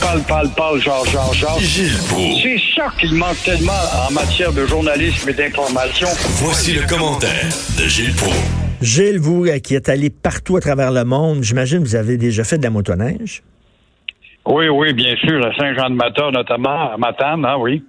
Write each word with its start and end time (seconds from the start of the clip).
Parle, 0.00 0.22
parle, 0.28 0.48
parle, 0.56 0.80
genre, 0.80 1.04
genre, 1.06 1.34
genre. 1.34 1.58
Gilles. 1.58 1.90
C'est 2.40 2.58
ça 2.76 2.92
qu'il 3.00 3.12
manque 3.14 3.42
tellement 3.44 3.72
en 4.08 4.12
matière 4.12 4.52
de 4.52 4.64
journalisme 4.66 5.28
et 5.28 5.32
d'information. 5.32 6.06
Voici 6.36 6.74
le 6.74 6.86
commentaire 6.86 7.50
de 7.76 7.88
Gilles 7.88 8.14
Proulx. 8.14 8.38
Gilles, 8.80 9.18
vous 9.18 9.46
euh, 9.46 9.58
qui 9.58 9.74
êtes 9.74 9.88
allé 9.88 10.10
partout 10.10 10.56
à 10.56 10.60
travers 10.60 10.92
le 10.92 11.02
monde, 11.02 11.42
j'imagine 11.42 11.78
que 11.80 11.88
vous 11.88 11.96
avez 11.96 12.16
déjà 12.16 12.44
fait 12.44 12.58
de 12.58 12.62
la 12.62 12.70
motoneige? 12.70 13.42
Oui, 14.46 14.68
oui, 14.68 14.92
bien 14.92 15.16
sûr, 15.16 15.44
à 15.44 15.52
Saint-Jean-de-Mata, 15.56 16.30
notamment, 16.30 16.92
à 16.92 16.96
Matane, 16.96 17.44
hein, 17.44 17.56
oui. 17.58 17.82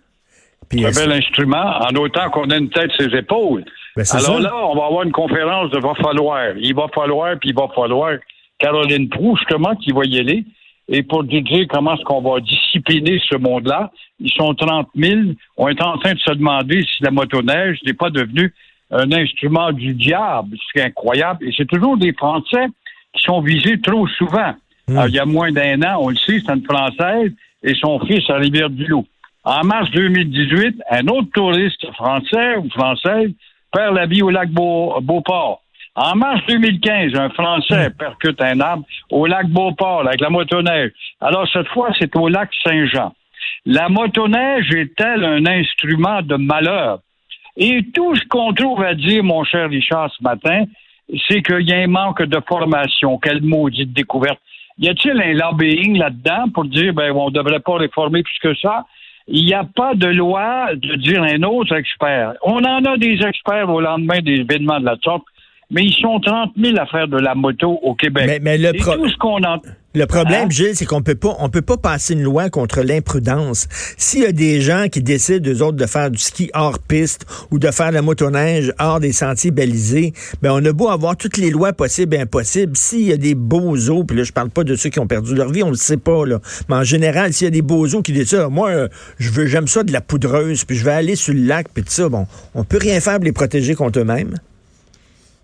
Puis, 0.70 0.84
Un 0.84 0.91
bel 0.91 1.12
instrument, 1.12 1.81
en 1.81 1.95
autant 1.98 2.31
qu'on 2.31 2.49
a 2.49 2.57
une 2.57 2.70
tête 2.70 2.90
sur 2.98 3.12
ses 3.12 3.17
épaules. 3.17 3.63
Ben, 3.95 4.05
Alors 4.12 4.38
ça. 4.38 4.40
là, 4.40 4.55
on 4.55 4.76
va 4.76 4.85
avoir 4.88 5.04
une 5.04 5.12
conférence 5.12 5.70
de 5.70 5.79
va 5.79 5.93
falloir. 6.01 6.57
Il 6.57 6.73
va 6.73 6.88
falloir, 6.93 7.38
puis 7.40 7.51
il 7.51 7.55
va 7.55 7.67
falloir. 7.76 8.13
Caroline 8.57 9.07
Proux, 9.07 9.38
justement, 9.38 9.76
qui 9.76 9.91
va 9.91 10.01
y 10.05 10.20
aller. 10.20 10.45
Et 10.91 11.03
pour 11.03 11.23
nous 11.23 11.41
dire 11.41 11.66
comment 11.70 11.95
est-ce 11.95 12.03
qu'on 12.03 12.21
va 12.21 12.39
discipliner 12.39 13.21
ce 13.29 13.38
monde-là, 13.38 13.91
ils 14.20 14.31
sont 14.31 14.53
30 14.55 14.88
000. 14.95 15.20
On 15.57 15.68
est 15.68 15.82
en 15.84 15.98
train 15.98 16.13
de 16.13 16.20
se 16.20 16.32
demander 16.34 16.84
si 16.84 17.04
la 17.04 17.12
motoneige 17.12 17.77
n'est 17.85 17.93
pas 17.93 18.09
devenue 18.09 18.54
un 18.91 19.12
instrument 19.12 19.71
du 19.71 19.93
diable. 19.93 20.57
C'est 20.73 20.82
incroyable. 20.82 21.45
Et 21.48 21.54
c'est 21.55 21.67
toujours 21.67 21.95
des 21.98 22.13
Français 22.13 22.65
qui 23.13 23.21
sont 23.23 23.40
visés 23.41 23.79
trop 23.79 24.07
souvent. 24.07 24.54
Alors, 24.90 25.07
il 25.07 25.13
y 25.13 25.20
a 25.20 25.26
moins 25.26 25.51
d'un 25.51 25.79
an, 25.84 25.99
on 26.01 26.10
le 26.10 26.15
sait, 26.15 26.40
c'est 26.43 26.51
une 26.51 26.63
Française 26.65 27.32
et 27.62 27.76
son 27.76 27.99
fils 27.99 28.27
à 28.29 28.37
Rivière-du-Loup. 28.37 29.05
En 29.43 29.63
mars 29.63 29.90
2018, 29.91 30.82
un 30.90 31.07
autre 31.07 31.27
touriste 31.34 31.85
français 31.93 32.57
ou 32.57 32.67
française 32.71 33.29
perd 33.71 33.95
la 33.95 34.07
vie 34.07 34.23
au 34.23 34.32
lac 34.32 34.49
Beau- 34.49 34.99
Beauport. 35.01 35.62
En 35.95 36.15
mars 36.15 36.41
2015, 36.48 37.15
un 37.15 37.29
Français 37.29 37.90
percute 37.98 38.41
un 38.41 38.59
arbre 38.59 38.85
au 39.12 39.26
lac 39.26 39.48
Beauport 39.48 40.07
avec 40.07 40.21
la 40.21 40.29
motoneige. 40.29 40.91
Alors, 41.20 41.48
cette 41.51 41.68
fois, 41.70 41.90
c'est 41.99 42.15
au 42.15 42.27
lac 42.27 42.49
Saint-Jean. 42.63 43.13
La 43.65 43.90
motoneige 43.90 44.70
est-elle 44.73 45.26
un 45.26 45.45
instrument 45.45 46.21
de 46.21 46.35
malheur? 46.35 46.99
Et 47.57 47.84
tout 47.93 48.15
ce 48.15 48.23
qu'on 48.29 48.54
trouve 48.54 48.82
à 48.84 48.93
dire, 48.93 49.23
mon 49.23 49.43
cher 49.43 49.70
Richard, 49.70 50.12
ce 50.17 50.23
matin, 50.23 50.63
c'est 51.27 51.41
qu'il 51.41 51.67
y 51.67 51.73
a 51.73 51.77
un 51.77 51.87
manque 51.87 52.23
de 52.23 52.40
formation. 52.48 53.17
Quelle 53.17 53.41
maudite 53.41 53.91
découverte. 53.91 54.40
Y 54.77 54.87
a-t-il 54.87 55.21
un 55.21 55.34
lobbying 55.34 55.98
là-dedans 55.98 56.49
pour 56.54 56.65
dire, 56.65 56.93
ben, 56.93 57.12
on 57.12 57.29
ne 57.29 57.34
devrait 57.34 57.60
pas 57.60 57.76
réformer 57.76 58.23
plus 58.23 58.40
que 58.41 58.55
ça? 58.55 58.85
Il 59.27 59.45
n'y 59.45 59.54
a 59.54 59.63
pas 59.63 59.93
de 59.93 60.07
loi 60.07 60.70
de 60.73 60.95
dire 60.95 61.21
un 61.21 61.43
autre 61.43 61.76
expert. 61.76 62.34
On 62.43 62.63
en 62.63 62.85
a 62.85 62.98
des 62.98 63.20
experts 63.21 63.70
au 63.70 63.82
lendemain 63.82 64.19
des 64.22 64.35
événements 64.35 64.79
de 64.79 64.85
la 64.85 64.95
sorte, 65.03 65.23
mais 65.72 65.84
ils 65.84 65.94
sont 66.01 66.19
30 66.19 66.51
000 66.62 66.78
à 66.78 66.85
faire 66.88 67.07
de 67.07 67.17
la 67.17 67.35
moto 67.35 67.79
au 67.84 67.95
Québec. 67.95 68.23
Mais- 68.28 68.39
mais 68.41 68.57
le 68.57 68.73
pro- 68.78 68.95
tout 68.95 69.09
ce 69.09 69.17
qu'on 69.17 69.44
en... 69.44 69.57
Le 69.95 70.06
problème, 70.06 70.44
Hein? 70.45 70.50
Gilles, 70.51 70.75
c'est 70.75 70.85
qu'on 70.85 71.01
peut 71.01 71.16
pas, 71.16 71.35
on 71.39 71.50
peut 71.50 71.63
pas 71.63 71.78
passer 71.78 72.13
une 72.13 72.22
loi 72.22 72.51
contre 72.51 72.81
l'imprudence. 72.84 73.67
S'il 73.97 74.22
y 74.22 74.25
a 74.28 74.31
des 74.31 74.61
gens 74.61 74.85
qui 74.88 75.01
décident, 75.01 75.50
eux 75.50 75.63
autres, 75.63 75.78
de 75.78 75.85
faire 75.88 76.11
du 76.11 76.19
ski 76.19 76.51
hors 76.53 76.78
piste 76.78 77.25
ou 77.50 77.57
de 77.57 77.72
faire 77.72 77.89
de 77.89 77.95
la 77.95 78.03
motoneige 78.03 78.72
hors 78.78 79.00
des 79.00 79.11
sentiers 79.13 79.49
balisés, 79.49 80.13
ben, 80.44 80.51
on 80.53 80.63
a 80.63 80.71
beau 80.73 80.89
avoir 80.89 81.17
toutes 81.17 81.38
les 81.38 81.49
lois 81.49 81.73
possibles 81.73 82.13
et 82.15 82.19
impossibles. 82.19 82.77
S'il 82.77 83.01
y 83.01 83.11
a 83.11 83.17
des 83.17 83.33
beaux 83.33 83.75
os, 83.89 84.05
puis 84.07 84.15
là, 84.15 84.23
je 84.23 84.31
parle 84.31 84.51
pas 84.51 84.63
de 84.63 84.75
ceux 84.75 84.91
qui 84.91 84.99
ont 84.99 85.07
perdu 85.07 85.33
leur 85.33 85.49
vie, 85.51 85.63
on 85.63 85.69
le 85.71 85.75
sait 85.75 85.97
pas, 85.97 86.23
là. 86.23 86.39
Mais 86.69 86.75
en 86.75 86.83
général, 86.83 87.33
s'il 87.33 87.45
y 87.45 87.47
a 87.47 87.51
des 87.51 87.63
beaux 87.63 87.83
os 87.88 88.03
qui 88.03 88.11
disent 88.13 88.29
ça, 88.29 88.47
moi, 88.47 88.69
euh, 88.69 88.88
je 89.17 89.31
veux, 89.31 89.47
j'aime 89.47 89.67
ça 89.67 89.81
de 89.81 89.91
la 89.91 90.01
poudreuse, 90.01 90.65
puis 90.65 90.77
je 90.77 90.85
vais 90.85 90.91
aller 90.91 91.15
sur 91.15 91.33
le 91.33 91.41
lac, 91.41 91.65
puis 91.73 91.83
tout 91.83 91.89
ça, 91.91 92.09
bon, 92.09 92.27
on 92.53 92.63
peut 92.63 92.77
rien 92.79 92.99
faire 92.99 93.15
pour 93.15 93.23
les 93.25 93.31
protéger 93.31 93.73
contre 93.73 93.99
eux-mêmes. 94.01 94.35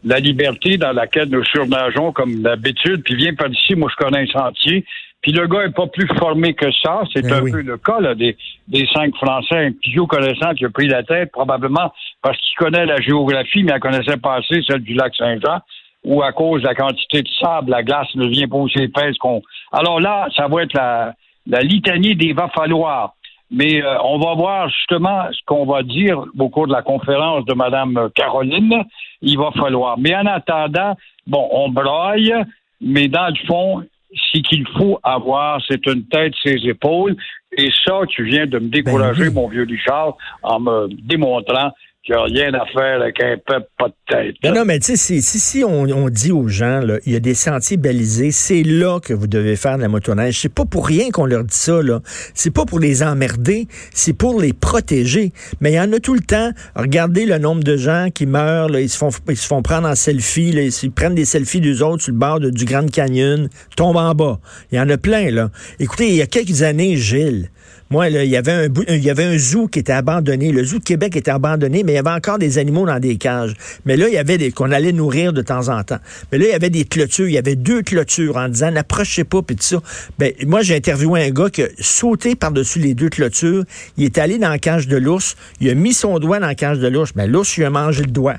La 0.06 0.20
liberté 0.20 0.78
dans 0.78 0.92
laquelle 0.94 1.30
nous 1.30 1.44
surnageons 1.44 2.12
comme 2.12 2.42
d'habitude, 2.42 3.04
puis 3.04 3.16
viens 3.16 3.34
par 3.34 3.50
ici, 3.50 3.76
moi 3.76 3.90
je 3.92 4.04
connais 4.04 4.22
un 4.22 4.28
sentier, 4.28 4.86
puis 5.22 5.32
le 5.32 5.48
gars 5.48 5.64
est 5.64 5.76
pas 5.76 5.88
plus 5.88 6.08
formé 6.20 6.54
que 6.54 6.72
ça, 6.84 7.02
c'est 7.12 7.24
Ben 7.24 7.34
un 7.34 7.42
oui. 7.42 7.52
peu 7.52 7.62
le 7.62 7.78
cas 7.78 8.00
là, 8.00 8.14
des, 8.14 8.38
des 8.68 8.86
cinq 8.94 9.16
Français, 9.16 9.66
un 9.66 9.72
petit 9.72 9.96
connaissant 10.08 10.54
qui 10.54 10.66
a 10.66 10.70
pris 10.70 10.88
la 10.88 11.02
tête, 11.02 11.32
probablement 11.32 11.92
parce 12.22 12.38
qu'il 12.38 12.56
connaît 12.58 12.86
la 12.86 13.02
géographie, 13.02 13.64
mais 13.64 13.72
elle 13.74 13.80
connaissait 13.80 14.18
pas 14.18 14.36
assez 14.36 14.62
celle 14.68 14.82
du 14.82 14.94
lac 14.94 15.16
Saint-Jean, 15.16 15.60
ou 16.04 16.22
à 16.22 16.32
cause 16.32 16.62
de 16.62 16.68
la 16.68 16.76
quantité 16.76 17.24
de 17.24 17.30
sable, 17.42 17.72
la 17.72 17.82
glace 17.82 18.14
ne 18.14 18.28
vient 18.28 18.48
pas 18.48 18.58
aussi 18.58 18.78
épaisse 18.78 19.18
qu'on... 19.18 19.42
Alors 19.72 20.00
là, 20.00 20.28
ça 20.36 20.48
va 20.48 20.62
être 20.62 20.74
la, 20.74 21.16
la 21.48 21.62
litanie 21.62 22.16
des 22.16 22.34
va 22.34 22.48
falloir. 22.50 23.16
Mais 23.56 23.82
euh, 23.82 23.98
on 24.04 24.20
va 24.20 24.34
voir 24.36 24.70
justement 24.70 25.24
ce 25.32 25.40
qu'on 25.46 25.66
va 25.66 25.82
dire 25.82 26.22
au 26.38 26.50
cours 26.50 26.68
de 26.68 26.74
la 26.74 26.82
conférence 26.82 27.46
de 27.46 27.54
Mme 27.54 28.10
Caroline. 28.14 28.84
Il 29.22 29.38
va 29.38 29.52
falloir. 29.52 29.98
Mais 29.98 30.14
en 30.14 30.26
attendant, 30.26 30.98
bon, 31.26 31.48
on 31.52 31.70
broye, 31.70 32.44
mais 32.82 33.08
dans 33.08 33.28
le 33.28 33.48
fond, 33.48 33.84
ce 34.14 34.40
qu'il 34.40 34.68
faut 34.78 35.00
avoir, 35.04 35.62
c'est 35.70 35.86
une 35.88 36.04
tête, 36.06 36.34
ses 36.44 36.68
épaules. 36.68 37.16
Et 37.58 37.70
ça, 37.86 38.02
tu 38.10 38.26
viens 38.26 38.46
de 38.46 38.60
me 38.60 38.68
décourager, 38.68 39.24
Ben 39.24 39.30
oui. 39.30 39.34
mon 39.34 39.48
vieux 39.48 39.66
Richard, 39.70 40.18
en 40.44 40.60
me 40.60 40.90
démontrant 41.04 41.72
qu'il 42.06 42.16
n'y 42.16 42.22
a 42.22 42.24
rien 42.50 42.54
à 42.54 42.66
faire 42.68 43.02
avec 43.02 43.22
un 43.24 43.36
peuple 43.46 43.68
pas 43.78 43.88
de 43.88 43.94
tête. 44.08 44.36
Non, 44.44 44.54
non, 44.54 44.66
mais 44.66 44.80
tu 44.80 44.86
sais, 44.86 44.96
si, 44.96 45.22
si, 45.22 45.40
si 45.40 45.64
on, 45.64 45.84
on 45.84 46.10
dit 46.10 46.32
aux 46.32 46.48
gens, 46.48 46.80
là, 46.80 46.98
il 47.06 47.14
y 47.14 47.16
a 47.16 47.20
des 47.20 47.34
sentiers 47.34 47.78
balisés, 47.78 48.32
c'est 48.32 48.64
là 48.64 49.00
que 49.00 49.14
vous 49.14 49.28
devez 49.28 49.56
faire 49.56 49.78
de 49.78 49.82
la 49.82 49.88
motoneige. 49.88 50.40
C'est 50.40 50.54
pas 50.54 50.66
pour 50.66 50.86
rien 50.88 51.10
qu'on 51.12 51.26
leur 51.26 51.44
dit 51.44 51.56
ça, 51.56 51.82
là. 51.82 52.02
C'est 52.34 52.52
pas 52.52 52.66
pour 52.66 52.80
les 52.80 53.02
emmerder, 53.04 53.68
c'est 53.94 54.14
pour 54.14 54.40
les 54.40 54.54
protéger. 54.54 55.32
Mais 55.62 55.72
il 55.72 55.76
y 55.76 55.80
en 55.80 55.92
a 55.94 56.00
tout 56.00 56.14
le 56.14 56.20
temps. 56.22 56.52
Regardez 56.76 57.26
le 57.26 57.38
nombre 57.40 57.64
de 57.64 57.76
gens 57.78 58.10
qui 58.14 58.26
meurent, 58.28 58.70
là, 58.70 58.82
ils 58.82 58.90
se 58.90 58.98
font, 58.98 59.10
ils 59.30 59.38
se 59.38 59.48
font 59.48 59.62
prendre 59.62 59.88
en 59.88 59.96
selfie, 59.96 60.52
là, 60.52 60.62
ils 60.62 60.92
prennent 60.92 61.16
des 61.16 61.26
selfies 61.26 61.62
d'eux 61.62 61.82
autres 61.84 62.04
sur 62.04 62.12
le 62.14 62.20
bord 62.20 62.40
de- 62.40 62.50
du 62.52 62.66
Grand 62.66 62.90
Canyon, 62.90 63.50
tombent 63.76 63.98
en 63.98 64.14
bas. 64.14 64.40
Il 64.72 64.78
y 64.78 64.80
en 64.80 64.90
a 64.90 64.98
plein, 64.98 65.32
là. 65.32 65.50
Écoutez, 65.80 66.10
il 66.10 66.16
y 66.16 66.22
a 66.22 66.28
quelques 66.28 66.62
années, 66.62 66.96
Gilles, 66.98 67.50
moi, 67.92 68.10
là, 68.10 68.24
il 68.24 68.32
y 68.32 68.36
avait 68.38 68.52
un 68.52 68.68
il 68.90 69.04
y 69.04 69.10
avait 69.12 69.24
un 69.26 69.38
zoo 69.38 69.68
qui 69.68 69.78
était 69.80 69.94
abandonné. 69.94 70.52
Le 70.52 70.64
zoo 70.64 70.80
de 70.80 70.84
Québec 70.84 71.16
était 71.16 71.30
abandonné, 71.32 71.84
mais 71.84 71.95
y 71.96 72.00
avait 72.00 72.10
encore 72.10 72.38
des 72.38 72.58
animaux 72.58 72.86
dans 72.86 73.00
des 73.00 73.18
cages. 73.18 73.54
Mais 73.86 73.98
là, 73.98 74.08
il 74.08 74.14
y 74.14 74.18
avait 74.18 74.38
des 74.38 74.52
qu'on 74.52 74.72
allait 74.72 74.92
nourrir 74.92 75.34
de 75.34 75.42
temps 75.42 75.70
en 75.70 75.84
temps. 75.84 76.00
Mais 76.32 76.38
là, 76.38 76.46
il 76.46 76.52
y 76.52 76.54
avait 76.54 76.70
des 76.70 76.86
clôtures. 76.86 77.28
Il 77.28 77.34
y 77.34 77.38
avait 77.38 77.56
deux 77.56 77.82
clôtures 77.82 78.38
en 78.38 78.50
disant 78.50 78.72
n'approchez 78.72 79.24
pas 79.24 79.42
puis 79.42 79.56
tout 79.56 79.64
ça. 79.64 79.82
Ben, 80.20 80.34
moi, 80.46 80.62
j'ai 80.62 80.76
interviewé 80.76 81.26
un 81.26 81.32
gars 81.32 81.50
qui 81.50 81.64
a 81.64 81.68
sauté 81.80 82.36
par-dessus 82.36 82.80
les 82.80 82.94
deux 82.94 83.10
clôtures. 83.10 83.64
Il 83.98 84.06
est 84.06 84.18
allé 84.18 84.38
dans 84.38 84.50
la 84.50 84.60
cage 84.60 84.88
de 84.88 84.98
l'ours. 84.98 85.36
Il 85.62 85.70
a 85.70 85.74
mis 85.74 85.94
son 85.94 86.20
doigt 86.20 86.40
dans 86.40 86.48
la 86.48 86.56
cage 86.56 86.80
de 86.80 86.88
l'ours. 86.88 87.14
Ben, 87.14 87.30
l'ours, 87.30 87.58
il 87.58 87.64
a 87.64 87.70
mangé 87.70 88.04
le 88.04 88.12
doigt. 88.12 88.38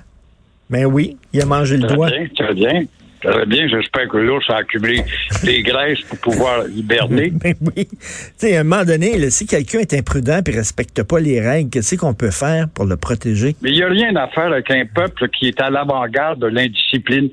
Ben 0.69 0.85
oui, 0.85 1.17
il 1.33 1.41
a 1.41 1.47
mangé 1.47 1.77
le 1.77 1.87
doigt. 1.87 2.09
bien, 2.09 2.27
très 2.35 2.55
bien. 2.55 2.85
Très 3.27 3.47
bien, 3.47 3.67
j'espère 3.67 4.09
que 4.09 4.19
l'ours 4.19 4.49
a 4.51 4.59
accumulé 4.59 5.03
des 5.43 5.63
graisses 5.63 6.01
pour 6.03 6.19
pouvoir 6.19 6.69
hiberner. 6.69 7.33
Ben 7.47 7.55
oui. 7.61 7.87
Tu 7.87 7.97
sais, 8.37 8.57
à 8.57 8.61
un 8.61 8.65
moment 8.65 8.85
donné, 8.85 9.19
là, 9.19 9.31
si 9.31 9.47
quelqu'un 9.47 9.81
est 9.81 9.95
imprudent 9.95 10.41
et 10.47 10.51
respecte 10.51 11.03
pas 11.03 11.19
les 11.19 11.41
règles, 11.41 11.71
qu'est-ce 11.71 11.97
qu'on 11.97 12.15
peut 12.15 12.31
faire 12.31 12.69
pour 12.69 12.85
le 12.87 12.97
protéger? 12.97 13.57
Mais 13.63 13.71
il 13.71 13.77
n'y 13.77 13.83
a 13.83 13.89
rien 13.89 14.15
à 14.17 14.29
faire 14.29 14.53
avec 14.53 14.71
un 14.71 14.85
peuple 14.87 15.29
qui 15.29 15.49
est 15.49 15.61
à 15.61 15.71
l'avant-garde 15.71 16.41
de 16.41 16.47
l'indiscipline. 16.47 17.31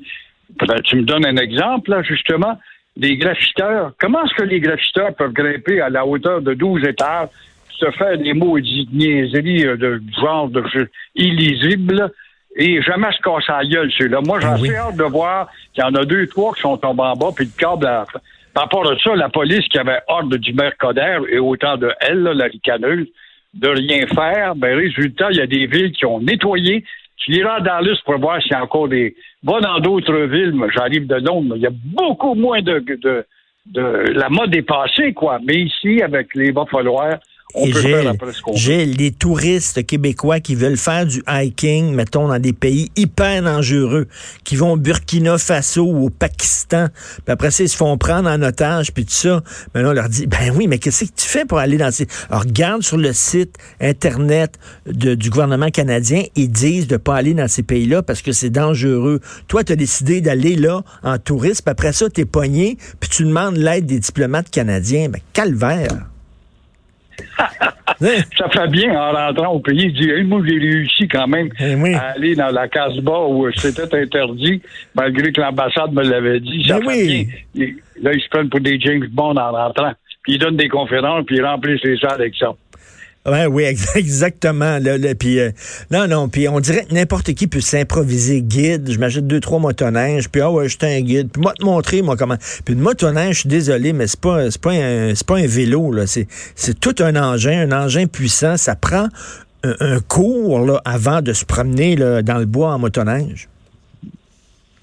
Tu 0.84 0.96
me 0.96 1.02
donnes 1.02 1.26
un 1.26 1.36
exemple, 1.36 1.90
là, 1.90 2.02
justement. 2.02 2.58
Les 2.96 3.16
graffiteurs. 3.16 3.92
Comment 3.98 4.24
est-ce 4.24 4.34
que 4.34 4.48
les 4.48 4.60
graffiteurs 4.60 5.14
peuvent 5.14 5.32
grimper 5.32 5.80
à 5.80 5.90
la 5.90 6.06
hauteur 6.06 6.42
de 6.42 6.54
12 6.54 6.84
étages, 6.84 7.28
se 7.70 7.90
faire 7.92 8.18
des 8.18 8.34
maudites 8.34 8.92
niaiseries 8.92 9.66
euh, 9.66 9.76
de 9.76 10.02
genre 10.20 10.48
de 10.48 10.62
illisibles 11.16 12.12
et 12.56 12.80
jamais 12.82 13.10
se 13.12 13.20
casser 13.22 13.52
la 13.52 13.64
gueule, 13.64 13.90
ceux-là. 13.98 14.20
Moi, 14.24 14.40
j'ai 14.40 14.46
Ah 14.46 14.56
oui. 14.60 14.68
assez 14.68 14.76
hâte 14.78 14.96
de 14.96 15.04
voir 15.04 15.48
qu'il 15.72 15.82
y 15.82 15.86
en 15.86 15.94
a 15.94 16.04
deux, 16.04 16.26
trois 16.28 16.54
qui 16.54 16.60
sont 16.60 16.76
tombés 16.76 17.02
en 17.02 17.14
bas, 17.14 17.30
puis 17.34 17.46
le 17.46 17.50
câble 17.58 17.86
à... 17.86 18.04
Par 18.52 18.64
rapport 18.64 18.88
à 18.88 18.96
ça, 18.98 19.16
la 19.16 19.28
police 19.28 19.66
qui 19.68 19.78
avait 19.78 19.98
ordre 20.06 20.36
du 20.36 20.52
mercodère 20.52 21.22
et 21.28 21.38
autant 21.38 21.76
de 21.76 21.90
elle, 22.00 22.22
là, 22.22 22.34
la 22.34 22.44
ricaneuse, 22.44 23.08
de 23.54 23.68
rien 23.68 24.06
faire, 24.06 24.54
ben 24.54 24.76
résultat, 24.76 25.28
il 25.32 25.38
y 25.38 25.40
a 25.40 25.46
des 25.48 25.66
villes 25.66 25.90
qui 25.90 26.06
ont 26.06 26.20
nettoyé. 26.20 26.84
Tu 27.16 27.32
iras 27.32 27.58
dans 27.60 27.80
Dallas 27.80 27.98
pour 28.04 28.18
voir 28.18 28.40
s'il 28.40 28.52
y 28.52 28.54
a 28.54 28.62
encore 28.62 28.86
des. 28.88 29.16
Va 29.42 29.58
dans 29.60 29.80
d'autres 29.80 30.16
villes, 30.26 30.52
moi, 30.52 30.68
j'arrive 30.72 31.06
de 31.08 31.16
Londres, 31.16 31.48
mais 31.50 31.56
il 31.56 31.62
y 31.62 31.66
a 31.66 31.72
beaucoup 31.72 32.34
moins 32.34 32.62
de, 32.62 32.78
de, 32.78 33.24
de 33.66 33.82
la 34.12 34.28
mode 34.28 34.54
est 34.54 34.62
passée, 34.62 35.12
quoi. 35.12 35.40
Mais 35.44 35.54
ici, 35.56 36.00
avec 36.02 36.34
les 36.36 36.52
va 36.52 36.64
falloir, 36.66 37.18
On 37.56 37.66
Et 37.66 37.70
peut 37.70 37.80
Gilles, 37.80 37.90
faire 37.90 38.08
après 38.08 38.32
ce 38.32 38.42
qu'on 38.42 38.52
veut. 38.52 38.58
Gilles, 38.58 38.96
les 38.96 39.12
touristes 39.12 39.86
québécois 39.86 40.40
qui 40.40 40.54
veulent 40.56 40.76
faire 40.76 41.06
du 41.06 41.22
hiking, 41.28 41.94
mettons, 41.94 42.26
dans 42.28 42.38
des 42.40 42.52
pays 42.52 42.90
hyper 42.96 43.42
dangereux, 43.42 44.08
qui 44.42 44.56
vont 44.56 44.72
au 44.72 44.76
Burkina 44.76 45.38
Faso 45.38 45.84
ou 45.84 46.06
au 46.06 46.10
Pakistan, 46.10 46.88
puis 47.24 47.32
après 47.32 47.50
ça, 47.52 47.62
ils 47.62 47.68
se 47.68 47.76
font 47.76 47.96
prendre 47.96 48.28
en 48.28 48.42
otage, 48.42 48.92
puis 48.92 49.04
tout 49.04 49.12
ça. 49.12 49.42
Mais 49.74 49.82
là, 49.82 49.90
on 49.90 49.92
leur 49.92 50.08
dit, 50.08 50.26
ben 50.26 50.52
oui, 50.56 50.66
mais 50.66 50.78
qu'est-ce 50.78 51.04
que 51.04 51.10
tu 51.14 51.26
fais 51.28 51.44
pour 51.44 51.58
aller 51.58 51.76
dans 51.76 51.92
ces... 51.92 52.06
Alors, 52.28 52.42
regarde 52.42 52.82
sur 52.82 52.96
le 52.96 53.12
site 53.12 53.56
Internet 53.80 54.58
de- 54.86 55.14
du 55.14 55.30
gouvernement 55.30 55.70
canadien, 55.70 56.24
ils 56.34 56.50
disent 56.50 56.88
de 56.88 56.96
pas 56.96 57.14
aller 57.16 57.34
dans 57.34 57.48
ces 57.48 57.62
pays-là 57.62 58.02
parce 58.02 58.20
que 58.22 58.32
c'est 58.32 58.50
dangereux. 58.50 59.20
Toi, 59.46 59.62
tu 59.64 59.72
as 59.72 59.76
décidé 59.76 60.20
d'aller 60.20 60.56
là 60.56 60.82
en 61.02 61.18
touriste, 61.18 61.62
puis 61.62 61.70
après 61.70 61.92
ça, 61.92 62.10
t'es 62.10 62.24
pogné, 62.24 62.78
puis 62.98 63.08
tu 63.10 63.24
demandes 63.24 63.56
l'aide 63.56 63.86
des 63.86 64.00
diplomates 64.00 64.50
canadiens. 64.50 65.08
Ben, 65.08 65.20
calvaire! 65.32 66.08
Hein? 67.38 68.20
Ça 68.36 68.48
fait 68.48 68.68
bien 68.68 68.92
en 68.98 69.12
rentrant 69.12 69.52
au 69.54 69.60
pays. 69.60 69.84
Il 69.86 69.92
dit, 69.92 70.10
Hey, 70.10 70.24
moi, 70.24 70.40
j'ai 70.46 70.58
réussi 70.58 71.06
quand 71.08 71.26
même 71.26 71.48
Eh 71.60 71.74
oui. 71.76 71.94
à 71.94 72.10
aller 72.16 72.34
dans 72.34 72.50
la 72.50 72.68
Casbah 72.68 73.26
où 73.28 73.50
c'était 73.52 73.94
interdit, 74.02 74.60
malgré 74.94 75.32
que 75.32 75.40
l'ambassade 75.40 75.92
me 75.92 76.02
l'avait 76.02 76.40
dit. 76.40 76.64
Ça 76.66 76.78
Ben 76.80 76.90
fait 76.90 76.96
oui. 77.06 77.28
bien. 77.54 77.68
Là, 78.02 78.12
ils 78.12 78.20
se 78.20 78.28
prennent 78.28 78.48
pour 78.48 78.60
des 78.60 78.78
James 78.80 79.06
Bond 79.10 79.36
en 79.36 79.52
rentrant. 79.52 79.92
Puis 80.22 80.34
ils 80.34 80.38
donnent 80.38 80.56
des 80.56 80.68
conférences, 80.68 81.24
puis 81.26 81.36
ils 81.36 81.44
remplissent 81.44 81.82
les 81.84 81.98
salles 81.98 82.14
avec 82.20 82.34
ça. 82.36 82.52
Ouais, 83.26 83.46
oui, 83.46 83.62
ex- 83.68 83.96
exactement. 83.96 84.78
Là, 84.78 84.98
là, 84.98 85.14
puis, 85.14 85.38
euh, 85.40 85.50
non, 85.90 86.06
non, 86.06 86.28
puis 86.28 86.46
on 86.48 86.60
dirait 86.60 86.84
que 86.84 86.92
n'importe 86.94 87.32
qui 87.32 87.46
peut 87.46 87.60
s'improviser 87.60 88.42
guide. 88.42 88.90
Je 88.92 88.98
m'achète 88.98 89.26
deux, 89.26 89.40
trois 89.40 89.58
motoneiges, 89.58 90.28
puis 90.28 90.42
ah 90.42 90.50
ouais, 90.50 90.68
je 90.68 90.76
suis 90.78 90.86
un 90.86 91.00
guide. 91.00 91.30
Puis 91.32 91.40
moi, 91.40 91.54
te 91.54 91.64
montrer, 91.64 92.02
moi, 92.02 92.16
comment. 92.16 92.36
Puis 92.64 92.74
une 92.74 92.80
motoneige, 92.80 93.34
je 93.36 93.40
suis 93.40 93.48
désolé, 93.48 93.92
mais 93.94 94.06
c'est 94.06 94.20
pas, 94.20 94.50
c'est 94.50 94.60
pas 94.60 94.72
un, 94.72 95.14
c'est 95.14 95.26
pas 95.26 95.38
un 95.38 95.46
vélo, 95.46 95.90
là. 95.92 96.06
C'est, 96.06 96.26
c'est 96.54 96.78
tout 96.78 96.94
un 97.02 97.16
engin, 97.16 97.70
un 97.70 97.72
engin 97.84 98.06
puissant. 98.06 98.56
Ça 98.58 98.76
prend 98.76 99.08
un, 99.62 99.74
un 99.80 100.00
cours, 100.00 100.60
là, 100.66 100.82
avant 100.84 101.22
de 101.22 101.32
se 101.32 101.46
promener, 101.46 101.96
là, 101.96 102.20
dans 102.22 102.38
le 102.38 102.44
bois 102.46 102.74
en 102.74 102.78
motoneige. 102.78 103.48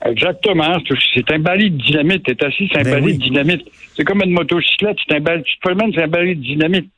Exactement. 0.03 0.77
C'est- 1.13 1.31
un 1.31 1.39
baril 1.39 1.77
de 1.77 1.83
dynamite. 1.83 2.23
T'es 2.23 2.43
assis, 2.43 2.67
c'est 2.71 2.79
un 2.79 2.83
Ben 2.83 2.91
baril 2.93 3.05
oui. 3.05 3.17
de 3.17 3.23
dynamite. 3.23 3.61
C'est 3.95 4.03
comme 4.03 4.21
une 4.23 4.31
motocyclette. 4.31 4.97
C'est 5.07 5.15
un 5.15 5.19
baril, 5.19 5.43
tu 5.43 5.55
te 5.57 5.61
promènes, 5.61 5.91
c'est 5.93 6.01
un 6.03 6.07
baril 6.07 6.39
de 6.39 6.43
dynamite. 6.43 6.89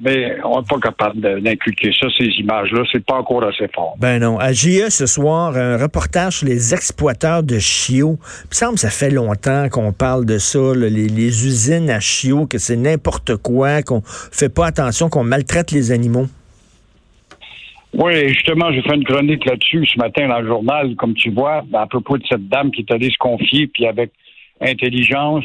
Mais 0.00 0.38
on 0.42 0.60
n'est 0.60 0.66
pas 0.66 0.78
capable 0.78 1.20
d'inculquer 1.42 1.92
ça, 1.98 2.06
ces 2.16 2.24
images-là. 2.24 2.82
C'est 2.90 3.04
pas 3.04 3.16
encore 3.16 3.44
assez 3.44 3.68
fort. 3.74 3.94
Ben 3.98 4.20
non. 4.20 4.38
À 4.38 4.52
JE 4.52 4.88
ce 4.88 5.04
soir, 5.04 5.54
un 5.56 5.76
reportage 5.76 6.38
sur 6.38 6.46
les 6.46 6.72
exploiteurs 6.72 7.42
de 7.42 7.58
chiots. 7.58 8.18
Il 8.44 8.48
me 8.48 8.54
semble 8.54 8.74
que 8.74 8.80
ça 8.80 8.90
fait 8.90 9.10
longtemps 9.10 9.68
qu'on 9.68 9.92
parle 9.92 10.24
de 10.24 10.38
ça, 10.38 10.58
là, 10.58 10.88
les, 10.88 11.08
les 11.08 11.46
usines 11.46 11.90
à 11.90 12.00
chiots, 12.00 12.46
que 12.46 12.56
c'est 12.56 12.76
n'importe 12.76 13.36
quoi, 13.36 13.82
qu'on 13.82 14.00
fait 14.02 14.52
pas 14.52 14.66
attention, 14.66 15.10
qu'on 15.10 15.24
maltraite 15.24 15.72
les 15.72 15.92
animaux. 15.92 16.26
Oui, 17.94 18.28
justement, 18.28 18.72
j'ai 18.72 18.80
fait 18.80 18.94
une 18.94 19.04
chronique 19.04 19.44
là-dessus 19.44 19.86
ce 19.86 19.98
matin 19.98 20.26
dans 20.26 20.40
le 20.40 20.46
journal, 20.46 20.96
comme 20.96 21.12
tu 21.12 21.30
vois, 21.30 21.62
à 21.74 21.86
propos 21.86 22.16
de 22.16 22.24
cette 22.26 22.48
dame 22.48 22.70
qui 22.70 22.80
est 22.80 22.90
allée 22.90 23.10
se 23.10 23.18
confier, 23.18 23.66
puis 23.66 23.86
avec 23.86 24.10
intelligence. 24.62 25.44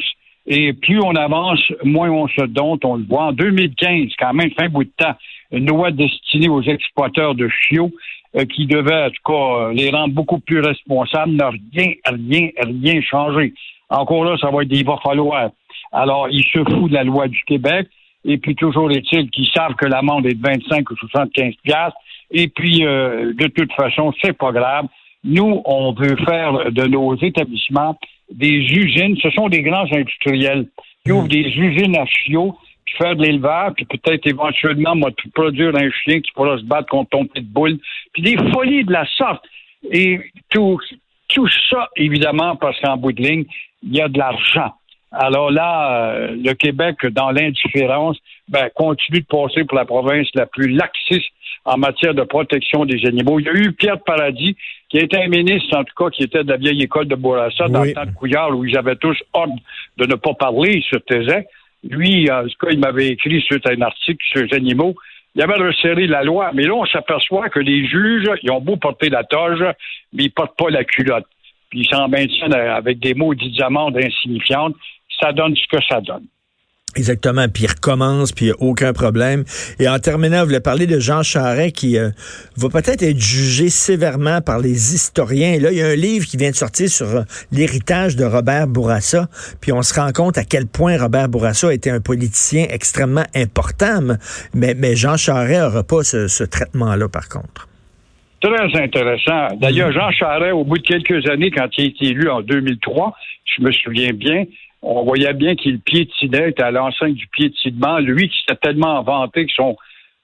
Et 0.50 0.72
plus 0.72 0.98
on 0.98 1.14
avance, 1.14 1.60
moins 1.84 2.10
on 2.10 2.26
se 2.26 2.42
dompte, 2.46 2.84
on 2.84 2.96
le 2.96 3.04
voit. 3.04 3.24
En 3.24 3.32
2015, 3.32 4.12
quand 4.18 4.32
même, 4.32 4.50
fin 4.52 4.68
bout 4.70 4.84
de 4.84 4.90
temps, 4.96 5.14
une 5.52 5.66
loi 5.66 5.90
destinée 5.90 6.48
aux 6.48 6.62
exploiteurs 6.62 7.34
de 7.34 7.48
chiots 7.48 7.92
euh, 8.34 8.46
qui 8.46 8.66
devait, 8.66 9.04
en 9.04 9.10
tout 9.10 9.22
cas, 9.26 9.32
euh, 9.32 9.72
les 9.74 9.90
rendre 9.90 10.14
beaucoup 10.14 10.38
plus 10.38 10.60
responsables, 10.60 11.32
n'a 11.32 11.50
rien, 11.50 11.92
rien, 12.06 12.48
rien 12.62 13.00
changé. 13.02 13.52
Encore 13.90 14.24
là, 14.24 14.36
ça 14.40 14.50
va 14.50 14.62
être 14.62 14.68
des 14.68 14.82
va 14.82 14.96
falloir. 15.02 15.50
Alors, 15.92 16.28
ils 16.30 16.44
se 16.44 16.58
foutent 16.64 16.90
de 16.90 16.94
la 16.94 17.04
loi 17.04 17.28
du 17.28 17.42
Québec. 17.44 17.86
Et 18.24 18.38
puis, 18.38 18.54
toujours 18.54 18.90
est-il 18.90 19.30
qu'ils 19.30 19.48
savent 19.48 19.74
que 19.74 19.86
l'amende 19.86 20.26
est 20.26 20.34
de 20.34 20.42
25 20.42 20.90
ou 20.90 20.96
75 20.96 21.54
piastres. 21.62 21.98
Et 22.30 22.48
puis, 22.48 22.86
euh, 22.86 23.34
de 23.34 23.46
toute 23.48 23.72
façon, 23.74 24.14
c'est 24.22 24.36
pas 24.36 24.52
grave. 24.52 24.86
Nous, 25.24 25.60
on 25.66 25.92
veut 25.92 26.16
faire 26.24 26.70
de 26.70 26.86
nos 26.86 27.16
établissements 27.16 27.98
des 28.30 28.58
usines. 28.58 29.16
Ce 29.22 29.30
sont 29.30 29.48
des 29.48 29.62
grands 29.62 29.86
industriels 29.92 30.66
qui 31.04 31.12
ouvrent 31.12 31.28
des 31.28 31.46
usines 31.56 31.96
à 31.96 32.06
chiots, 32.06 32.56
puis 32.84 32.94
faire 32.96 33.16
de 33.16 33.22
l'élevage, 33.22 33.72
puis 33.76 33.86
peut-être 33.86 34.26
éventuellement 34.26 34.94
moi, 34.94 35.10
produire 35.34 35.74
un 35.76 35.90
chien 35.90 36.20
qui 36.20 36.32
pourra 36.32 36.58
se 36.58 36.64
battre 36.64 36.88
contre 36.88 37.10
ton 37.10 37.26
pitbull, 37.26 37.78
puis 38.12 38.22
des 38.22 38.36
folies 38.52 38.84
de 38.84 38.92
la 38.92 39.06
sorte. 39.16 39.44
Et 39.90 40.20
tout, 40.50 40.78
tout 41.28 41.48
ça, 41.70 41.88
évidemment, 41.96 42.56
parce 42.56 42.78
qu'en 42.80 42.96
bout 42.96 43.12
de 43.12 43.22
ligne, 43.22 43.44
il 43.82 43.96
y 43.96 44.00
a 44.00 44.08
de 44.08 44.18
l'argent. 44.18 44.72
Alors 45.10 45.50
là, 45.50 46.12
euh, 46.12 46.36
le 46.36 46.52
Québec, 46.54 47.06
dans 47.06 47.30
l'indifférence, 47.30 48.18
ben, 48.48 48.68
continue 48.74 49.20
de 49.20 49.26
passer 49.26 49.64
pour 49.64 49.76
la 49.76 49.84
province 49.84 50.28
la 50.34 50.46
plus 50.46 50.68
laxiste 50.68 51.30
en 51.64 51.78
matière 51.78 52.14
de 52.14 52.22
protection 52.22 52.84
des 52.84 53.06
animaux. 53.06 53.40
Il 53.40 53.46
y 53.46 53.48
a 53.48 53.52
eu 53.52 53.72
Pierre 53.72 54.00
Paradis, 54.00 54.56
qui 54.88 54.98
était 54.98 55.22
un 55.22 55.28
ministre, 55.28 55.76
en 55.76 55.84
tout 55.84 55.94
cas, 55.96 56.10
qui 56.10 56.22
était 56.22 56.44
de 56.44 56.50
la 56.50 56.56
vieille 56.56 56.82
école 56.82 57.06
de 57.06 57.14
Bourassa, 57.14 57.68
dans 57.68 57.84
le 57.84 57.92
temps 57.92 58.06
de 58.06 58.10
Couillard, 58.12 58.56
où 58.56 58.64
ils 58.64 58.76
avaient 58.76 58.96
tous 58.96 59.16
ordre 59.32 59.56
de 59.96 60.06
ne 60.06 60.14
pas 60.14 60.34
parler, 60.34 60.76
ils 60.76 60.84
se 60.84 60.96
taisaient. 60.96 61.46
Lui, 61.84 62.30
en 62.30 62.44
tout 62.44 62.66
cas, 62.66 62.68
il 62.70 62.78
m'avait 62.78 63.08
écrit 63.08 63.40
suite 63.42 63.66
à 63.66 63.72
un 63.72 63.82
article 63.82 64.24
sur 64.30 64.42
les 64.42 64.54
animaux. 64.54 64.94
Il 65.34 65.42
avait 65.42 65.54
resserré 65.54 66.06
la 66.06 66.22
loi, 66.22 66.50
mais 66.54 66.64
là, 66.64 66.74
on 66.74 66.86
s'aperçoit 66.86 67.48
que 67.50 67.60
les 67.60 67.86
juges, 67.86 68.30
ils 68.42 68.50
ont 68.50 68.60
beau 68.60 68.76
porter 68.76 69.08
la 69.08 69.24
toge, 69.24 69.62
mais 70.12 70.24
ils 70.24 70.30
portent 70.30 70.56
pas 70.56 70.70
la 70.70 70.84
culotte. 70.84 71.26
Puis 71.70 71.80
ils 71.80 71.86
s'en 71.86 72.08
maintiennent 72.08 72.54
avec 72.54 72.98
des 72.98 73.14
maudites 73.14 73.60
amendes 73.60 73.96
insignifiantes. 73.96 74.74
Ça 75.20 75.32
donne 75.32 75.54
ce 75.56 75.76
que 75.76 75.82
ça 75.88 76.00
donne. 76.00 76.26
Exactement, 76.96 77.46
puis 77.48 77.64
il 77.64 77.66
recommence, 77.68 78.32
puis 78.32 78.46
il 78.46 78.48
n'y 78.48 78.54
a 78.54 78.60
aucun 78.60 78.92
problème. 78.92 79.44
Et 79.78 79.88
en 79.88 79.98
terminant, 79.98 80.40
vous 80.40 80.46
voulez 80.46 80.60
parler 80.60 80.86
de 80.86 80.98
Jean 80.98 81.22
Charest 81.22 81.76
qui 81.76 81.98
euh, 81.98 82.08
va 82.56 82.68
peut-être 82.70 83.02
être 83.02 83.20
jugé 83.20 83.68
sévèrement 83.68 84.40
par 84.40 84.58
les 84.58 84.94
historiens. 84.94 85.60
Là, 85.60 85.70
il 85.70 85.78
y 85.78 85.82
a 85.82 85.86
un 85.86 85.94
livre 85.94 86.26
qui 86.26 86.38
vient 86.38 86.50
de 86.50 86.56
sortir 86.56 86.88
sur 86.88 87.06
euh, 87.06 87.22
l'héritage 87.52 88.16
de 88.16 88.24
Robert 88.24 88.66
Bourassa, 88.66 89.28
puis 89.60 89.70
on 89.70 89.82
se 89.82 90.00
rend 90.00 90.12
compte 90.12 90.38
à 90.38 90.44
quel 90.44 90.66
point 90.66 90.96
Robert 90.98 91.28
Bourassa 91.28 91.72
était 91.74 91.90
un 91.90 92.00
politicien 92.00 92.66
extrêmement 92.70 93.26
important, 93.34 94.00
mais, 94.54 94.74
mais 94.74 94.96
Jean 94.96 95.18
Charest 95.18 95.60
n'aura 95.60 95.84
pas 95.84 96.02
ce, 96.02 96.26
ce 96.26 96.42
traitement-là, 96.42 97.08
par 97.08 97.28
contre. 97.28 97.68
Très 98.40 98.82
intéressant. 98.82 99.48
D'ailleurs, 99.60 99.92
Jean 99.92 100.10
Charest, 100.10 100.54
au 100.54 100.64
bout 100.64 100.78
de 100.78 100.82
quelques 100.82 101.28
années, 101.28 101.50
quand 101.50 101.68
il 101.76 101.84
a 101.84 101.86
été 101.88 102.06
élu 102.06 102.30
en 102.30 102.40
2003, 102.40 103.14
je 103.56 103.62
me 103.62 103.72
souviens 103.72 104.12
bien, 104.12 104.44
on 104.82 105.04
voyait 105.04 105.32
bien 105.34 105.56
qu'il 105.56 105.80
piétinait, 105.80 106.50
était 106.50 106.62
à 106.62 106.70
l'enceinte 106.70 107.14
du 107.14 107.26
piétinement. 107.28 107.98
Lui 107.98 108.28
qui 108.28 108.38
s'était 108.40 108.60
tellement 108.60 109.02
vanté 109.02 109.46
que 109.46 109.52
son, 109.52 109.76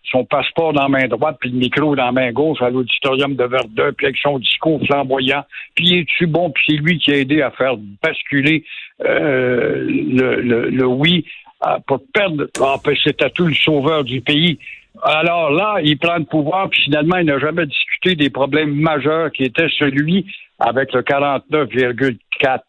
son 0.04 0.24
passeport 0.24 0.72
dans 0.72 0.82
la 0.82 0.88
main 0.88 1.08
droite, 1.08 1.36
puis 1.40 1.50
le 1.50 1.58
micro 1.58 1.96
dans 1.96 2.06
la 2.06 2.12
main 2.12 2.32
gauche 2.32 2.62
à 2.62 2.70
l'auditorium 2.70 3.34
de 3.34 3.44
Verdun, 3.44 3.92
puis 3.96 4.06
avec 4.06 4.18
son 4.18 4.38
discours 4.38 4.80
flamboyant. 4.86 5.44
Puis 5.74 5.98
est-tu 5.98 6.26
bon, 6.26 6.50
puis 6.50 6.64
c'est 6.68 6.76
lui 6.76 6.98
qui 6.98 7.12
a 7.12 7.16
aidé 7.16 7.42
à 7.42 7.50
faire 7.50 7.76
basculer 8.02 8.64
euh, 9.04 9.84
le, 9.86 10.40
le, 10.40 10.70
le 10.70 10.86
oui 10.86 11.24
euh, 11.66 11.78
pour 11.86 12.00
perdre. 12.12 12.46
Ah, 12.62 12.76
puis 12.82 12.98
c'était 13.02 13.30
tout 13.30 13.46
le 13.46 13.54
sauveur 13.54 14.04
du 14.04 14.20
pays. 14.20 14.58
Alors 15.02 15.50
là, 15.50 15.78
il 15.82 15.98
prend 15.98 16.16
le 16.16 16.24
pouvoir, 16.24 16.70
puis 16.70 16.82
finalement, 16.82 17.16
il 17.16 17.26
n'a 17.26 17.38
jamais 17.40 17.66
discuté 17.66 18.14
des 18.14 18.30
problèmes 18.30 18.72
majeurs 18.72 19.32
qui 19.32 19.42
étaient 19.42 19.68
celui 19.78 20.24
avec 20.60 20.92
le 20.92 21.02
49,4 21.02 22.60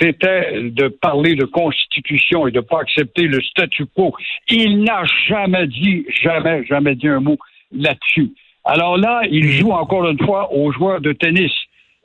c'était 0.00 0.62
de 0.62 0.88
parler 0.88 1.34
de 1.34 1.44
constitution 1.44 2.46
et 2.46 2.50
de 2.50 2.56
ne 2.56 2.62
pas 2.62 2.80
accepter 2.80 3.22
le 3.22 3.40
statu 3.42 3.86
quo. 3.86 4.14
Il 4.48 4.82
n'a 4.82 5.02
jamais 5.28 5.66
dit, 5.66 6.04
jamais, 6.22 6.64
jamais 6.66 6.94
dit 6.94 7.08
un 7.08 7.20
mot 7.20 7.38
là-dessus. 7.72 8.32
Alors 8.64 8.96
là, 8.96 9.22
il 9.30 9.52
joue 9.52 9.70
encore 9.70 10.08
une 10.08 10.18
fois 10.24 10.52
aux 10.52 10.72
joueurs 10.72 11.00
de 11.00 11.12
tennis. 11.12 11.52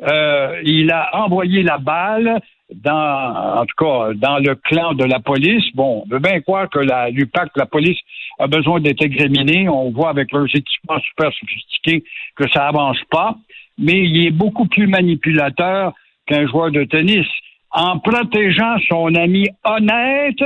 Euh, 0.04 0.62
il 0.64 0.92
a 0.92 1.10
envoyé 1.24 1.64
la 1.64 1.78
balle 1.78 2.40
dans, 2.74 3.60
en 3.62 3.66
tout 3.66 3.76
cas, 3.78 4.14
dans 4.16 4.38
le 4.38 4.56
clan 4.56 4.94
de 4.94 5.04
la 5.04 5.20
police. 5.20 5.64
Bon, 5.76 6.04
on 6.06 6.10
veut 6.10 6.20
bien 6.20 6.40
croire 6.42 6.70
que 6.70 6.80
la 6.80 7.10
l'UPAC, 7.10 7.50
la 7.56 7.66
police, 7.66 7.98
a 8.40 8.48
besoin 8.48 8.80
d'être 8.80 9.04
examinée. 9.04 9.68
On 9.70 9.92
voit 9.92 10.10
avec 10.10 10.32
leurs 10.32 10.48
équipements 10.56 11.00
super 11.00 11.32
sophistiqués 11.34 12.04
que 12.36 12.50
ça 12.50 12.68
avance 12.68 13.00
pas. 13.10 13.36
Mais 13.78 14.00
il 14.00 14.26
est 14.26 14.32
beaucoup 14.32 14.68
plus 14.68 14.88
manipulateur 14.88 15.94
qu'un 16.28 16.48
joueur 16.48 16.72
de 16.72 16.84
tennis 16.84 17.28
en 17.72 18.00
protégeant 18.00 18.76
son 18.90 19.14
ami 19.16 19.48
honnête, 19.64 20.44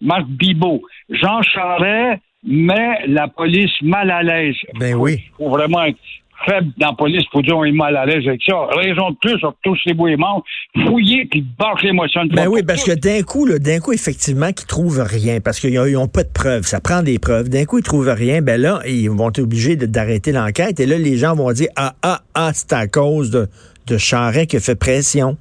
Marc 0.00 0.26
Bibot. 0.26 0.82
Jean 1.10 1.42
Charest 1.42 2.20
met 2.44 3.06
la 3.06 3.28
police 3.28 3.70
mal 3.82 4.10
à 4.10 4.22
l'aise. 4.22 4.56
Ben 4.78 4.94
oui. 4.94 5.22
Il 5.24 5.36
faut 5.36 5.50
vraiment 5.50 5.84
être 5.84 5.98
faible 6.44 6.72
dans 6.78 6.88
la 6.88 6.92
police 6.94 7.24
pour 7.30 7.42
dire 7.42 7.56
on 7.56 7.64
est 7.64 7.72
mal 7.72 7.96
à 7.96 8.06
l'aise 8.06 8.26
avec 8.26 8.42
ça. 8.44 8.54
Raison 8.76 9.10
de 9.10 9.16
plus, 9.20 9.44
on 9.44 9.52
tous 9.62 9.78
les 9.86 9.94
bouts 9.94 10.08
et 10.08 10.16
morts, 10.16 10.42
fouiller 10.86 11.26
puis 11.26 11.44
battre 11.58 11.84
l'émotion 11.84 12.24
de 12.24 12.34
Ben 12.34 12.48
oui, 12.48 12.62
parce 12.62 12.84
que 12.84 12.92
d'un 12.92 13.22
coup, 13.22 13.48
d'un 13.58 13.78
coup, 13.78 13.92
effectivement, 13.92 14.52
qu'ils 14.52 14.66
trouvent 14.66 15.02
rien, 15.02 15.40
parce 15.40 15.60
qu'ils 15.60 15.74
n'ont 15.74 16.08
pas 16.08 16.24
de 16.24 16.32
preuves. 16.32 16.64
Ça 16.64 16.80
prend 16.80 17.02
des 17.02 17.18
preuves. 17.18 17.48
D'un 17.48 17.64
coup, 17.64 17.78
ils 17.78 17.84
trouvent 17.84 18.08
rien. 18.08 18.42
Ben 18.42 18.60
là, 18.60 18.80
ils 18.86 19.08
vont 19.08 19.28
être 19.28 19.40
obligés 19.40 19.76
d'arrêter 19.76 20.32
l'enquête. 20.32 20.80
Et 20.80 20.86
là, 20.86 20.98
les 20.98 21.16
gens 21.16 21.34
vont 21.34 21.52
dire 21.52 21.68
ah 21.76 21.94
ah 22.02 22.20
ah, 22.34 22.50
c'est 22.54 22.72
à 22.72 22.86
cause 22.86 23.30
de, 23.30 23.48
de 23.92 23.98
Charret 23.98 24.46
qui 24.46 24.56
a 24.56 24.60
fait 24.60 24.74
pression. 24.74 25.36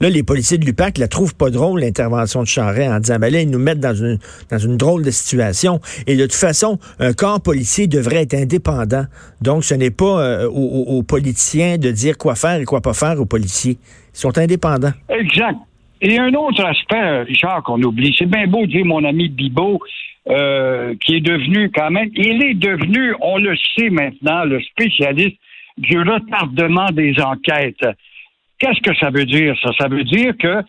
Là, 0.00 0.10
les 0.10 0.22
policiers 0.22 0.58
de 0.58 0.64
l'UPAC 0.64 0.98
la 0.98 1.08
trouvent 1.08 1.34
pas 1.34 1.50
drôle, 1.50 1.80
l'intervention 1.80 2.42
de 2.42 2.46
Charret, 2.46 2.86
en 2.86 3.00
disant, 3.00 3.18
ben 3.18 3.32
là, 3.32 3.40
ils 3.40 3.50
nous 3.50 3.58
mettent 3.58 3.80
dans 3.80 3.94
une, 3.94 4.18
dans 4.50 4.58
une 4.58 4.76
drôle 4.76 5.02
de 5.04 5.10
situation. 5.10 5.80
Et 6.06 6.16
de 6.16 6.22
toute 6.22 6.34
façon, 6.34 6.78
un 7.00 7.12
corps 7.12 7.40
policier 7.40 7.86
devrait 7.86 8.22
être 8.22 8.34
indépendant. 8.34 9.04
Donc, 9.40 9.64
ce 9.64 9.74
n'est 9.74 9.90
pas 9.90 10.20
euh, 10.20 10.48
aux, 10.48 11.02
politiciens 11.02 11.78
de 11.78 11.90
dire 11.90 12.18
quoi 12.18 12.34
faire 12.34 12.60
et 12.60 12.64
quoi 12.64 12.80
pas 12.80 12.94
faire 12.94 13.20
aux 13.20 13.26
policiers. 13.26 13.78
Ils 14.14 14.18
sont 14.18 14.36
indépendants. 14.38 14.92
Exact. 15.08 15.56
Et 16.00 16.18
un 16.18 16.32
autre 16.34 16.64
aspect, 16.64 17.22
Richard, 17.22 17.62
qu'on 17.62 17.82
oublie, 17.82 18.14
c'est 18.18 18.26
bien 18.26 18.46
beau 18.46 18.66
de 18.66 18.70
dire 18.70 18.84
mon 18.84 19.02
ami 19.04 19.28
Bibot, 19.28 19.80
euh, 20.28 20.94
qui 21.00 21.16
est 21.16 21.20
devenu 21.20 21.70
quand 21.74 21.90
même, 21.90 22.10
il 22.14 22.42
est 22.44 22.54
devenu, 22.54 23.14
on 23.20 23.38
le 23.38 23.54
sait 23.76 23.90
maintenant, 23.90 24.44
le 24.44 24.60
spécialiste 24.60 25.36
du 25.76 25.98
retardement 25.98 26.86
des 26.92 27.14
enquêtes. 27.20 27.86
Qu'est-ce 28.58 28.80
que 28.80 28.96
ça 28.96 29.10
veut 29.10 29.26
dire, 29.26 29.56
ça? 29.62 29.70
Ça 29.78 29.88
veut 29.88 30.04
dire 30.04 30.36
que 30.38 30.62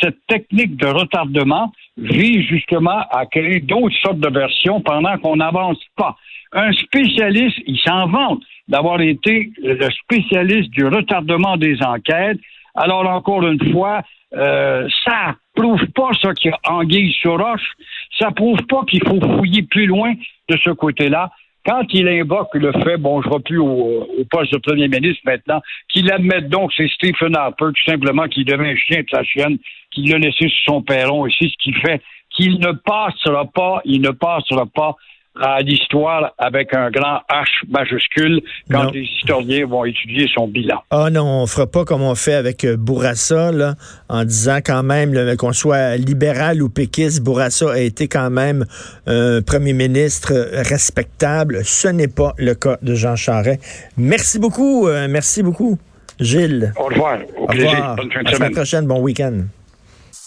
cette 0.00 0.26
technique 0.26 0.76
de 0.76 0.86
retardement 0.86 1.72
vise 1.96 2.46
justement 2.46 3.04
à 3.10 3.26
créer 3.26 3.60
d'autres 3.60 3.96
sortes 4.02 4.20
de 4.20 4.30
versions 4.30 4.80
pendant 4.80 5.16
qu'on 5.18 5.36
n'avance 5.36 5.78
pas. 5.96 6.16
Un 6.52 6.72
spécialiste, 6.72 7.58
il 7.66 7.78
s'en 7.78 8.06
vante 8.06 8.42
d'avoir 8.68 9.00
été 9.00 9.50
le 9.62 9.88
spécialiste 9.90 10.70
du 10.70 10.86
retardement 10.86 11.56
des 11.56 11.82
enquêtes. 11.82 12.38
Alors, 12.74 13.08
encore 13.08 13.46
une 13.46 13.72
fois, 13.72 14.02
euh, 14.36 14.88
ça 15.04 15.36
prouve 15.54 15.84
pas 15.94 16.10
y 16.44 16.48
a 16.48 16.58
anguille 16.68 17.12
sur 17.12 17.38
roche. 17.38 17.72
Ça 18.18 18.30
prouve 18.30 18.60
pas 18.68 18.84
qu'il 18.84 19.02
faut 19.06 19.20
fouiller 19.20 19.62
plus 19.62 19.86
loin 19.86 20.14
de 20.48 20.56
ce 20.56 20.70
côté-là. 20.70 21.30
Quand 21.66 21.82
il 21.92 22.06
invoque 22.08 22.54
le 22.54 22.72
fait, 22.84 22.98
bon, 22.98 23.22
je 23.22 23.28
ne 23.28 23.38
plus 23.38 23.58
au, 23.58 24.06
poste 24.30 24.52
de 24.52 24.58
premier 24.58 24.88
ministre 24.88 25.22
maintenant, 25.24 25.62
qu'il 25.88 26.12
admette 26.12 26.48
donc 26.48 26.72
c'est 26.76 26.88
Stephen 26.88 27.34
Harper, 27.36 27.70
tout 27.74 27.90
simplement, 27.90 28.28
qui 28.28 28.44
devient 28.44 28.70
un 28.70 28.76
chien 28.76 29.00
de 29.00 29.08
sa 29.10 29.22
chienne, 29.22 29.58
qu'il 29.90 30.10
l'a 30.10 30.18
laissé 30.18 30.48
sur 30.48 30.74
son 30.74 30.82
perron, 30.82 31.26
et 31.26 31.32
c'est 31.38 31.48
ce 31.48 31.56
qui 31.58 31.72
fait. 31.72 32.02
Qu'il 32.30 32.58
ne 32.58 32.72
passera 32.72 33.46
pas, 33.46 33.80
il 33.84 34.02
ne 34.02 34.10
passera 34.10 34.66
pas 34.66 34.96
à 35.40 35.60
l'histoire 35.62 36.32
avec 36.38 36.74
un 36.74 36.90
grand 36.90 37.20
H 37.30 37.46
majuscule 37.68 38.40
quand 38.70 38.90
les 38.92 39.02
historiens 39.02 39.66
vont 39.66 39.84
étudier 39.84 40.28
son 40.32 40.46
bilan. 40.46 40.82
Ah 40.90 41.10
non, 41.10 41.42
on 41.42 41.46
fera 41.46 41.66
pas 41.66 41.84
comme 41.84 42.02
on 42.02 42.14
fait 42.14 42.34
avec 42.34 42.64
euh, 42.64 42.76
Bourassa, 42.76 43.50
là, 43.52 43.74
en 44.08 44.24
disant 44.24 44.58
quand 44.64 44.82
même 44.82 45.36
qu'on 45.36 45.52
soit 45.52 45.96
libéral 45.96 46.62
ou 46.62 46.68
péquiste, 46.68 47.22
Bourassa 47.22 47.72
a 47.72 47.78
été 47.78 48.08
quand 48.08 48.30
même 48.30 48.64
un 49.06 49.42
premier 49.42 49.72
ministre 49.72 50.32
respectable. 50.68 51.64
Ce 51.64 51.88
n'est 51.88 52.08
pas 52.08 52.34
le 52.38 52.54
cas 52.54 52.78
de 52.82 52.94
Jean 52.94 53.16
Charest. 53.16 53.60
Merci 53.96 54.38
beaucoup, 54.38 54.86
euh, 54.86 55.06
merci 55.08 55.42
beaucoup, 55.42 55.78
Gilles. 56.20 56.72
Au 56.76 56.84
revoir. 56.84 57.18
Au, 57.36 57.46
plaisir. 57.46 57.94
Bonne 57.96 58.12
fin 58.12 58.22
de 58.22 58.28
semaine. 58.28 58.52
prochaine. 58.52 58.86
Bon 58.86 59.00
week-end. 59.00 59.42